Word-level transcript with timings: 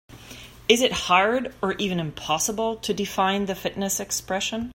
It 0.67 0.81
is 0.81 0.91
hard 1.01 1.53
or 1.61 1.73
even 1.73 1.99
impossible 1.99 2.77
to 2.77 2.91
define 2.91 3.45
the 3.45 3.53
fitness 3.53 3.99
expression. 3.99 4.69